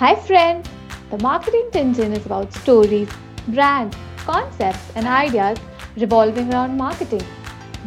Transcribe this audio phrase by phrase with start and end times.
[0.00, 0.66] Hi, friends!
[1.10, 3.10] The Marketing Tintin is about stories,
[3.48, 5.58] brands, concepts, and ideas
[5.94, 7.26] revolving around marketing.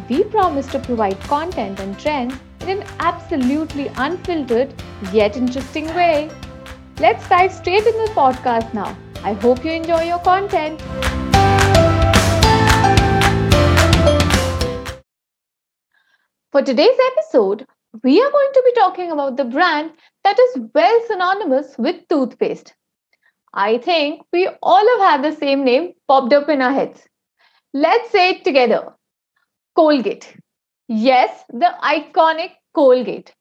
[0.08, 4.72] We promise to provide content and trends in an absolutely unfiltered
[5.12, 6.30] yet interesting way.
[7.00, 8.96] Let's dive straight into the podcast now.
[9.24, 10.80] I hope you enjoy your content.
[16.52, 17.66] For today's episode,
[18.02, 19.92] we are going to be talking about the brand
[20.24, 22.74] that is well synonymous with toothpaste.
[23.52, 27.06] I think we all have had the same name popped up in our heads.
[27.72, 28.94] Let's say it together
[29.76, 30.36] Colgate.
[30.88, 33.32] Yes, the iconic Colgate.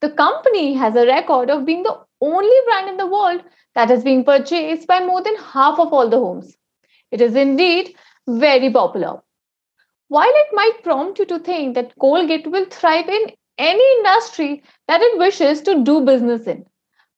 [0.00, 3.42] The company has a record of being the only brand in the world
[3.74, 6.56] that is being purchased by more than half of all the homes.
[7.10, 7.94] It is indeed
[8.26, 9.22] very popular.
[10.08, 15.00] While it might prompt you to think that Colgate will thrive in any industry that
[15.00, 16.66] it wishes to do business in.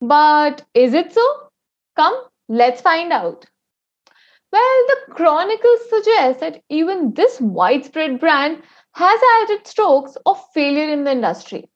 [0.01, 1.51] But is it so?
[1.97, 3.47] Come, let's find out.
[4.53, 8.63] Well, the chronicles suggest that even this widespread brand
[8.95, 11.69] has its strokes of failure in the industry.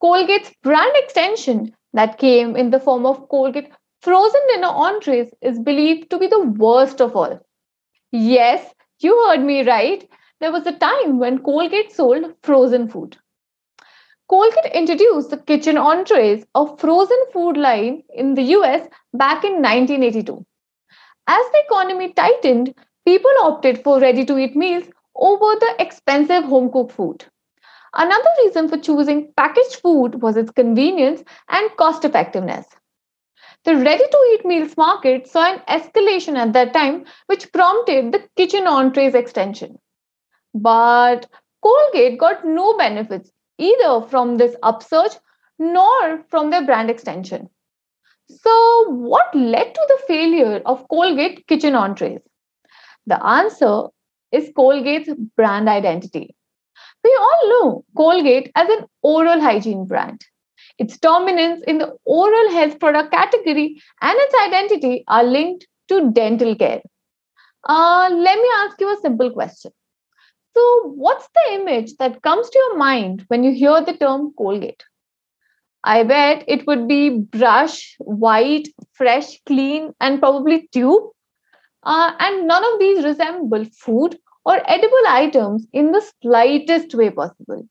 [0.00, 6.10] Colgate's brand extension that came in the form of Colgate frozen dinner entrees is believed
[6.10, 7.40] to be the worst of all.
[8.10, 10.08] Yes, you heard me right.
[10.40, 13.16] There was a time when Colgate sold frozen food.
[14.28, 20.44] Colgate introduced the kitchen entrees, a frozen food line in the US back in 1982.
[21.26, 24.84] As the economy tightened, people opted for ready to eat meals
[25.14, 27.24] over the expensive home cooked food.
[27.94, 32.66] Another reason for choosing packaged food was its convenience and cost effectiveness.
[33.64, 38.28] The ready to eat meals market saw an escalation at that time, which prompted the
[38.36, 39.78] kitchen entrees extension.
[40.54, 41.28] But
[41.62, 43.30] Colgate got no benefits
[43.68, 45.16] either from this upsurge
[45.58, 47.48] nor from their brand extension.
[48.28, 52.20] So, what led to the failure of Colgate kitchen entrees?
[53.06, 53.88] The answer
[54.30, 56.34] is Colgate's brand identity.
[57.04, 60.24] We all know Colgate as an oral hygiene brand.
[60.78, 66.56] Its dominance in the oral health product category and its identity are linked to dental
[66.56, 66.80] care.
[67.68, 69.72] Uh, let me ask you a simple question
[70.54, 74.84] so, what's the image that comes to your mind when you hear the term Colgate?
[75.84, 81.02] I bet it would be brush, white, fresh, clean, and probably tube.
[81.82, 87.66] Uh, and none of these resemble food or edible items in the slightest way possible.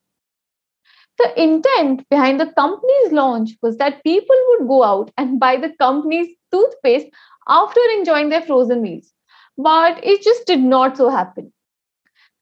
[1.18, 5.72] The intent behind the company's launch was that people would go out and buy the
[5.78, 7.06] company's toothpaste
[7.48, 9.12] after enjoying their frozen meals.
[9.56, 11.52] But it just did not so happen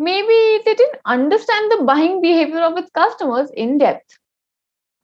[0.01, 4.19] maybe they didn't understand the buying behavior of its customers in depth.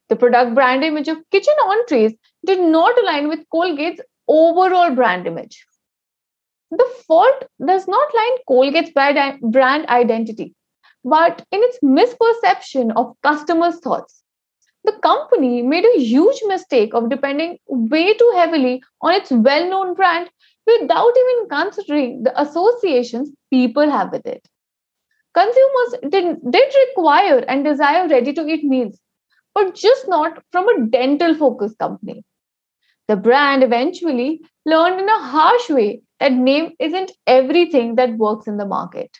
[0.09, 2.15] The product brand image of kitchen entrees
[2.47, 5.67] did not align with Colgate's overall brand image.
[6.71, 8.93] The fault does not lie in Colgate's
[9.43, 10.55] brand identity,
[11.05, 14.23] but in its misperception of customers' thoughts.
[14.85, 19.95] The company made a huge mistake of depending way too heavily on its well known
[19.95, 20.31] brand
[20.67, 24.47] without even considering the associations people have with it.
[25.37, 28.99] Consumers did, did require and desire ready to eat meals,
[29.55, 32.25] but just not from a dental focused company.
[33.09, 38.57] The brand eventually learned in a harsh way that name isn't everything that works in
[38.57, 39.11] the market.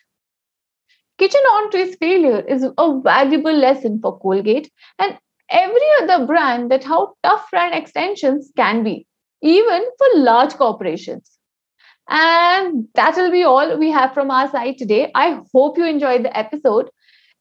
[1.17, 5.17] Kitchen Entree's failure is a valuable lesson for Colgate and
[5.49, 9.07] every other brand that how tough brand extensions can be,
[9.41, 11.36] even for large corporations.
[12.09, 15.11] And that will be all we have from our side today.
[15.13, 16.89] I hope you enjoyed the episode.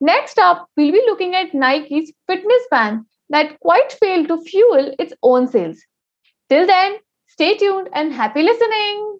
[0.00, 5.12] Next up, we'll be looking at Nike's fitness band that quite failed to fuel its
[5.22, 5.78] own sales.
[6.48, 6.96] Till then,
[7.28, 9.18] stay tuned and happy listening.